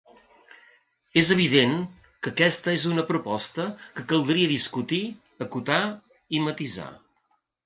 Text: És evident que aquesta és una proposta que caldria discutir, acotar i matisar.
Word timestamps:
És 1.21 1.27
evident 1.35 1.75
que 2.07 2.31
aquesta 2.33 2.73
és 2.77 2.85
una 2.93 3.05
proposta 3.11 3.67
que 3.99 4.07
caldria 4.13 4.49
discutir, 4.55 5.03
acotar 5.49 5.81
i 6.39 6.43
matisar. 6.49 6.91